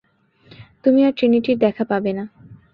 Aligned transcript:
তুমি 0.83 0.99
আর 1.03 1.13
ট্রিনিটির 1.17 1.57
দেখা 1.57 1.83
পাবে 1.85 2.11
না! 2.13 2.23